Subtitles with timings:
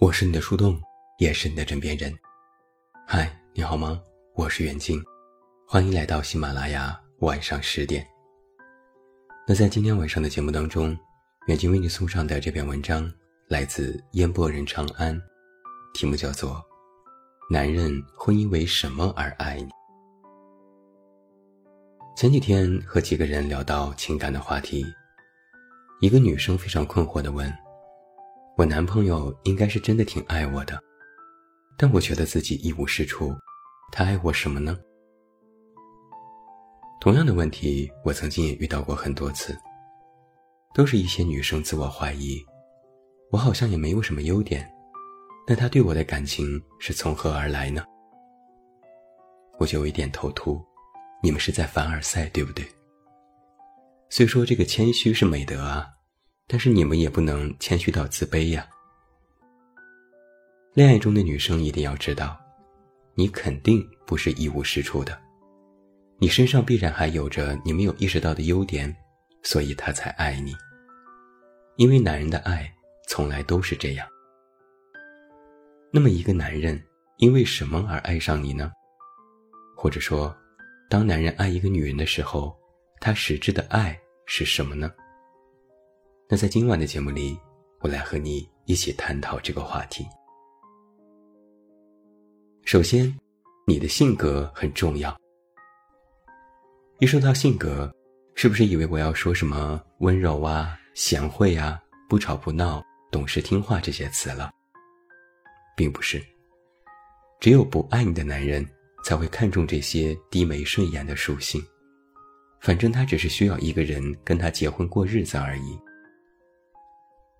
[0.00, 0.80] 我是你的树洞，
[1.18, 2.10] 也是你的枕边人。
[3.06, 4.00] 嗨，你好吗？
[4.34, 4.98] 我是远近，
[5.68, 8.06] 欢迎来到喜马拉雅晚上十点。
[9.46, 10.96] 那在今天晚上的节目当中，
[11.48, 13.12] 远近为你送上的这篇文章
[13.46, 15.20] 来自烟波人长安，
[15.92, 16.52] 题目叫做
[17.52, 19.66] 《男人会因为什么而爱你》。
[22.16, 24.82] 前几天和几个人聊到情感的话题，
[26.00, 27.52] 一个女生非常困惑的问。
[28.60, 30.78] 我男朋友应该是真的挺爱我的，
[31.78, 33.34] 但我觉得自己一无是处。
[33.90, 34.78] 他爱我什么呢？
[37.00, 39.56] 同样的问题，我曾经也遇到过很多次，
[40.74, 42.38] 都是一些女生自我怀疑，
[43.30, 44.70] 我好像也没有什么优点，
[45.48, 47.82] 那他对我的感情是从何而来呢？
[49.58, 50.62] 我就有一点头秃，
[51.22, 52.62] 你们是在凡尔赛对不对？
[54.10, 55.86] 虽说这个谦虚是美德啊。
[56.52, 58.68] 但是你们也不能谦虚到自卑呀。
[60.74, 62.36] 恋爱中的女生一定要知道，
[63.14, 65.16] 你肯定不是一无是处的，
[66.18, 68.92] 你身上必然还有着你没有意识到的优点，
[69.44, 70.52] 所以他才爱你。
[71.76, 72.68] 因为男人的爱
[73.06, 74.04] 从来都是这样。
[75.92, 76.82] 那么一个男人
[77.18, 78.72] 因为什么而爱上你呢？
[79.76, 80.36] 或者说，
[80.88, 82.58] 当男人爱一个女人的时候，
[83.00, 84.92] 他实质的爱是什么呢？
[86.32, 87.36] 那在今晚的节目里，
[87.80, 90.06] 我来和你一起探讨这个话题。
[92.64, 93.12] 首先，
[93.66, 95.18] 你的性格很重要。
[97.00, 97.92] 一说到性格，
[98.36, 104.52] 是不是以为我要说什么温柔啊、贤惠啊、不吵不闹、懂事听话这些词了？
[105.76, 106.24] 并不是。
[107.40, 108.64] 只有不爱你的男人
[109.04, 111.60] 才会看重这些低眉顺眼的属性。
[112.60, 115.76] 反正他只是需要一个人跟他结婚过日子而已。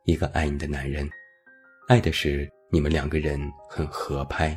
[0.04, 1.08] 一个爱你的男人，
[1.86, 4.56] 爱的是你们两个人很合拍。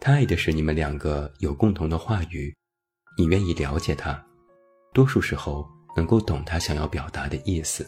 [0.00, 2.54] 他爱的是你们两个有共同的话语，
[3.16, 4.22] 你愿意了解他，
[4.92, 7.86] 多数时候能够懂他想要表达的意思。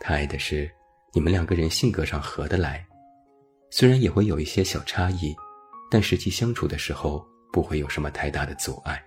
[0.00, 0.70] 他爱的是
[1.12, 2.84] 你们两个人性格上合得来，
[3.70, 5.34] 虽然也会有一些小差异，
[5.90, 9.02] 但实际相处的时候不会有什么太大的阻碍。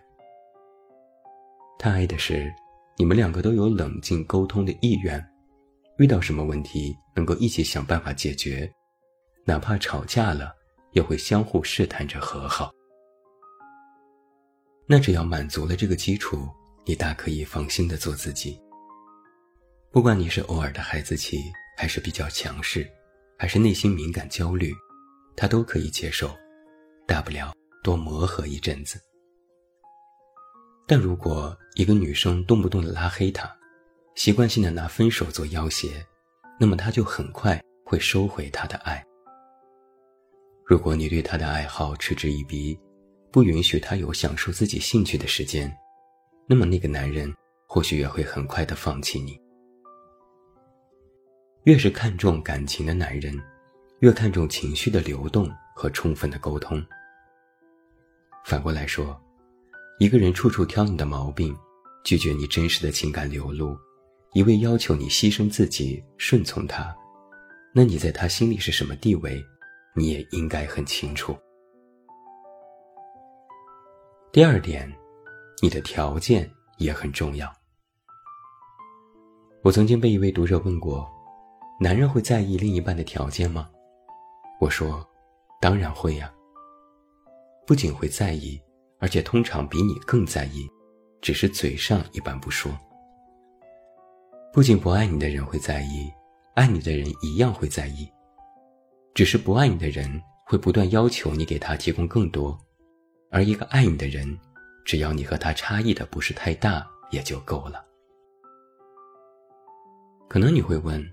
[1.78, 2.54] 他爱的是
[2.98, 5.24] 你们两个都有冷静沟通的意愿。
[5.98, 8.72] 遇到什么问题，能够一起想办法解决，
[9.46, 10.52] 哪怕吵架了，
[10.92, 12.72] 也会相互试探着和好。
[14.88, 16.50] 那只要满足了这个基础，
[16.86, 18.60] 你大可以放心的做自己。
[19.92, 21.38] 不管你是偶尔的孩子气，
[21.78, 22.90] 还是比较强势，
[23.38, 24.74] 还是内心敏感焦虑，
[25.36, 26.36] 他都可以接受，
[27.08, 29.00] 大不了多磨合一阵子。
[30.88, 33.50] 但如果一个女生动不动的拉黑他，
[34.16, 35.90] 习惯性的拿分手做要挟，
[36.60, 39.04] 那么他就很快会收回他的爱。
[40.66, 42.80] 如果你对他的爱好嗤之以鼻，
[43.32, 45.72] 不允许他有享受自己兴趣的时间，
[46.48, 47.34] 那么那个男人
[47.68, 49.40] 或许也会很快的放弃你。
[51.64, 53.38] 越是看重感情的男人，
[54.00, 56.84] 越看重情绪的流动和充分的沟通。
[58.46, 59.20] 反过来说，
[60.00, 61.56] 一个人处处挑你的毛病，
[62.04, 63.78] 拒绝你真实的情感流露。
[64.34, 66.96] 一味要求你牺牲自己顺从他，
[67.72, 69.40] 那你在他心里是什么地位，
[69.96, 71.38] 你也应该很清楚。
[74.32, 74.92] 第二点，
[75.62, 76.50] 你的条件
[76.80, 77.48] 也很重要。
[79.62, 81.08] 我曾经被一位读者问过：
[81.80, 83.70] 男人会在意另一半的条件吗？
[84.60, 85.08] 我说：
[85.62, 86.34] 当然会呀。
[87.68, 88.60] 不仅会在意，
[89.00, 90.68] 而且通常比你更在意，
[91.22, 92.76] 只是嘴上一般不说。
[94.54, 96.14] 不仅不爱你的人会在意，
[96.54, 98.08] 爱你的人一样会在意。
[99.16, 102.56] 只是不爱你的人会不断要求你给他提供更多，
[103.32, 104.38] 而一个爱你的人，
[104.86, 107.84] 只要你和他差异的不是太大也就够了。
[110.30, 111.04] 可能你会问，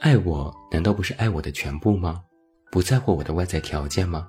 [0.00, 2.22] 爱我难道不是爱我的全部吗？
[2.70, 4.28] 不在乎我的外在条件吗？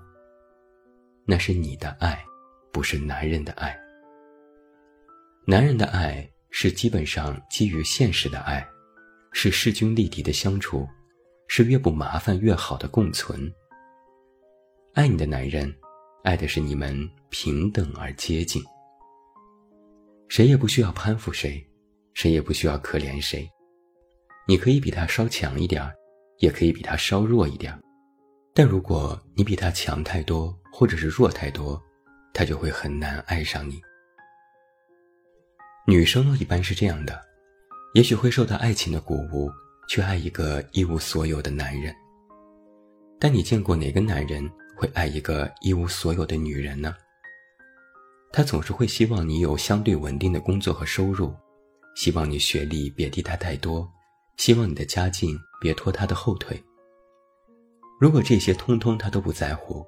[1.25, 2.17] 那是你的爱，
[2.71, 3.77] 不是男人的爱。
[5.45, 6.25] 男人的爱。
[6.59, 8.67] 是基本上基于现实的爱，
[9.31, 10.87] 是势均力敌的相处，
[11.47, 13.39] 是越不麻烦越好的共存。
[14.95, 15.71] 爱你的男人，
[16.23, 18.59] 爱的是你们平等而接近，
[20.29, 21.63] 谁也不需要攀附谁，
[22.15, 23.47] 谁也不需要可怜谁。
[24.47, 25.87] 你可以比他稍强一点
[26.39, 27.79] 也可以比他稍弱一点
[28.55, 31.79] 但如果你比他强太多，或者是弱太多，
[32.33, 33.79] 他就会很难爱上你。
[35.89, 37.17] 女生一般是这样的，
[37.93, 39.49] 也许会受到爱情的鼓舞，
[39.87, 41.95] 去爱一个一无所有的男人。
[43.17, 44.45] 但你见过哪个男人
[44.75, 46.93] 会爱一个一无所有的女人呢？
[48.33, 51.33] 他总是会希望你有相对稳定的工作和收入，
[51.95, 53.89] 希望你学历别低他太多，
[54.35, 56.61] 希望你的家境别拖他的后腿。
[57.97, 59.87] 如果这些通通他都不在乎，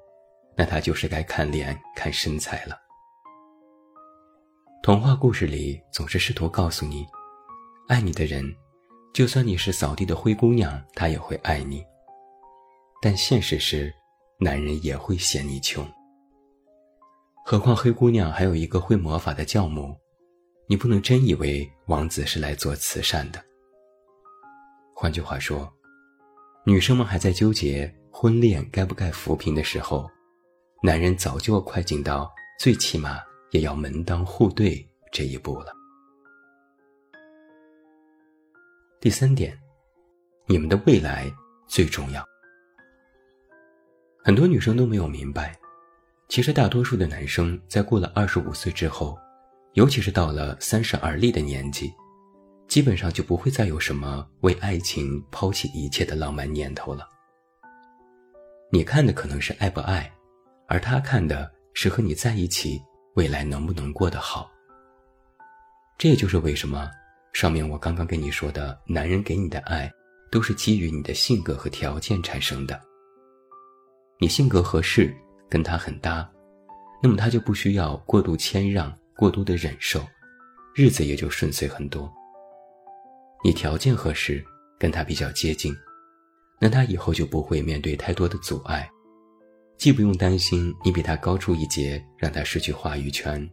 [0.56, 2.74] 那他就是该看脸看身材了。
[4.82, 7.06] 童话故事里总是试图告诉你，
[7.86, 8.42] 爱你的人，
[9.12, 11.84] 就算你是扫地的灰姑娘，他也会爱你。
[13.02, 13.92] 但现实是，
[14.38, 15.86] 男人也会嫌你穷。
[17.44, 19.94] 何况灰姑娘还有一个会魔法的教母，
[20.66, 23.44] 你不能真以为王子是来做慈善的。
[24.94, 25.70] 换句话说，
[26.64, 30.10] 女生们还在纠结婚恋该不该扶贫的时候，
[30.82, 35.72] 男人早就快进到最起码也要门当户对这一步了。
[39.00, 39.58] 第三点，
[40.46, 41.32] 你们的未来
[41.66, 42.24] 最重要。
[44.22, 45.58] 很多女生都没有明白。
[46.28, 49.18] 其实，大多数的男生在过了二十五岁之后，
[49.72, 51.92] 尤其是到了三十而立的年纪，
[52.68, 57.08] 基本上就不会再有什么为爱情抛弃一切的浪漫念头了。
[58.70, 60.08] 你看的可能是爱不爱，
[60.68, 62.80] 而他看的是和你在一起
[63.20, 64.50] 未来能不能过得好。
[65.98, 66.90] 这也就是为什么
[67.34, 69.92] 上面我刚刚跟你说的，男人给你的爱
[70.32, 72.80] 都是基于你的性格和条件产生的。
[74.18, 75.14] 你性格合适。
[75.50, 76.30] 跟他很搭，
[77.02, 80.00] 那么他就不需要过度谦让、过度的忍受，
[80.76, 82.08] 日子也就顺遂很多。
[83.42, 84.44] 你条件合适，
[84.78, 85.74] 跟他比较接近，
[86.60, 88.88] 那他以后就不会面对太多的阻碍，
[89.80, 93.48] 既不用担心你比他高出一截让他失去话语权，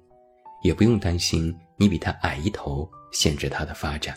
[0.61, 4.13] 也不用担心你比他矮一头限制他的发展。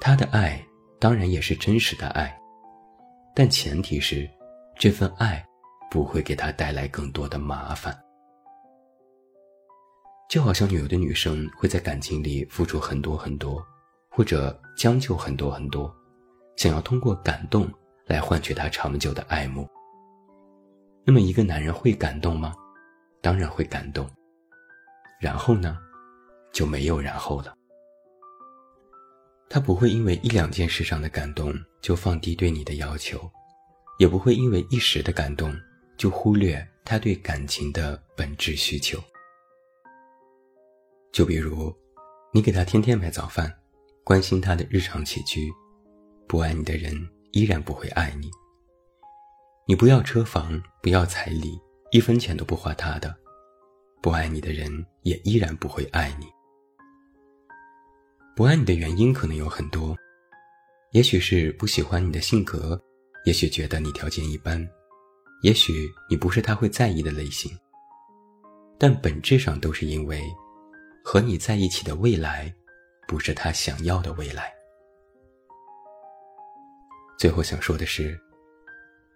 [0.00, 0.64] 他的爱
[1.00, 2.32] 当然也是真实的爱，
[3.34, 4.30] 但前提是
[4.78, 5.44] 这份爱。
[5.90, 7.98] 不会给他带来更多的麻烦，
[10.28, 13.66] 就好像有的女生会在感情里付出很多很多，
[14.10, 15.90] 或者将就很多很多，
[16.58, 17.66] 想要通过感动
[18.04, 19.66] 来换取他长久的爱慕。
[21.10, 22.54] 那么，一个男人会感动吗？
[23.22, 24.06] 当然会感动。
[25.18, 25.78] 然后呢，
[26.52, 27.54] 就没有然后了。
[29.48, 31.50] 他不会因为一两件事上的感动
[31.80, 33.18] 就放低对你的要求，
[33.98, 35.50] 也不会因为一时的感动。
[35.96, 39.02] 就忽略他对感情的本质需求。
[41.10, 41.74] 就比如，
[42.34, 43.50] 你给他天天买早饭，
[44.04, 45.50] 关心他的日常起居，
[46.28, 46.94] 不爱你的人
[47.32, 48.30] 依然不会爱你。
[49.68, 51.60] 你不要车房，不要彩礼，
[51.90, 53.14] 一分钱都不花他的，
[54.00, 54.72] 不爱你的人
[55.02, 56.24] 也依然不会爱你。
[58.34, 59.94] 不爱你的原因可能有很多，
[60.92, 62.80] 也许是不喜欢你的性格，
[63.26, 64.66] 也许觉得你条件一般。
[65.42, 67.54] 也许你不是他会在意的类型，
[68.78, 70.22] 但本质上都是因为
[71.04, 72.50] 和你在一起的未来
[73.06, 74.50] 不是他想要的未来。
[77.18, 78.18] 最后想说的是，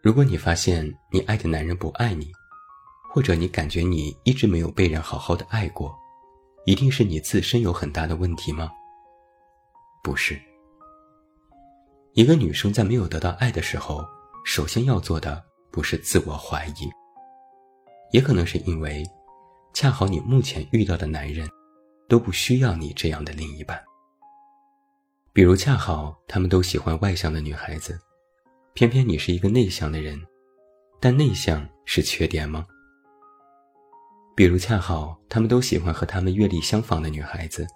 [0.03, 2.33] 如果你发现你爱的男人不爱你，
[3.09, 5.97] 或者你感觉你一直没有被人好好的爱过，
[6.67, 8.69] 一定是你自身有很大的问题吗？
[10.03, 10.37] 不是。
[12.15, 14.05] 一个女生在没有得到爱的时候，
[14.45, 15.45] 首先要做的。
[15.71, 16.87] 不是自我怀疑，
[18.11, 19.03] 也可能是因为，
[19.73, 21.49] 恰好你目前遇到的男人，
[22.11, 23.83] 都不需要你这样的另一半。
[25.33, 27.99] 比如，恰好他们都喜欢外向的女孩子，
[28.75, 30.19] 偏偏你是一个内向的人，
[30.99, 32.67] 但内向是缺点吗？
[34.35, 37.67] 比如，恰好他们都喜欢和他们阅历相仿的女孩子，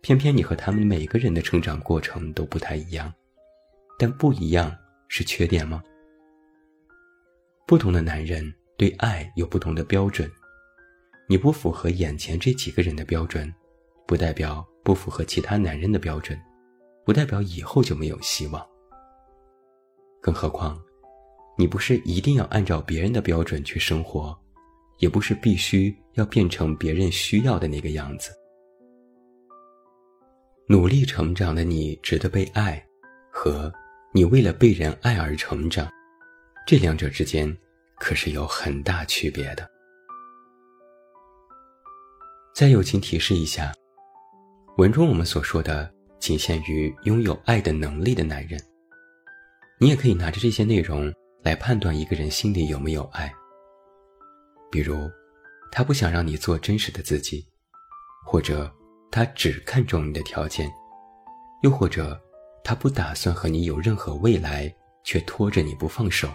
[0.00, 3.12] 偏偏你和他们每个人的成长过程都不太一样，
[3.98, 4.72] 但不一样
[5.08, 5.82] 是缺点吗？
[7.66, 10.30] 不同的男人对爱有不同的标准，
[11.28, 13.52] 你不符合眼前这几个人的标准，
[14.06, 16.40] 不代表不符合其他男人的标准，
[17.04, 18.64] 不代表以后就没有希望。
[20.22, 20.80] 更何况，
[21.58, 24.38] 你不是一定要按照别人的标准去生活，
[24.98, 28.30] 也不是必须要变成别人需要的那个样子。
[30.68, 32.80] 努力成长的你值得被爱，
[33.32, 33.70] 和
[34.14, 35.90] 你为了被人爱而成长。
[36.64, 37.54] 这两者之间
[37.98, 39.68] 可是有很大区别的。
[42.54, 43.72] 再友情提示一下，
[44.76, 48.58] 文中我们所说的仅限于拥有爱的能力的男人。
[49.82, 51.12] 你也可以拿着这些内容
[51.42, 53.34] 来判断一个人心里有没有爱。
[54.70, 55.10] 比如，
[55.72, 57.44] 他不想让你做真实的自己，
[58.24, 58.72] 或者
[59.10, 60.70] 他只看重你的条件，
[61.64, 62.16] 又或者
[62.62, 64.72] 他不打算和你有任何未来，
[65.02, 66.28] 却拖着你不放手，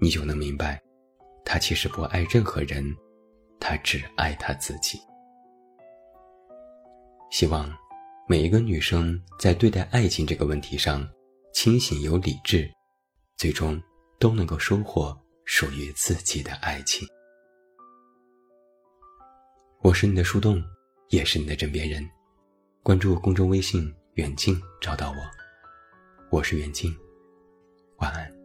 [0.00, 0.82] 你就能明白，
[1.44, 2.84] 他其实不爱任何人，
[3.60, 4.98] 他只爱他自己。
[7.30, 7.72] 希望
[8.26, 11.08] 每一个女生在对待爱情这个问题上，
[11.54, 12.68] 清醒有理智，
[13.36, 13.80] 最终
[14.18, 17.06] 都能够收获属于自己的爱情。
[19.80, 20.60] 我是你的树洞，
[21.10, 22.04] 也是你的枕边人。
[22.82, 23.90] 关注公众微信。
[24.14, 25.16] 远近找到我，
[26.30, 26.96] 我是远近，
[27.96, 28.43] 晚安。